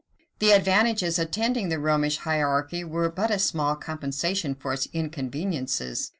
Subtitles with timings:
[0.39, 6.09] The advantages attending the Romish hierarchy were but a small compensation for its inconveniences.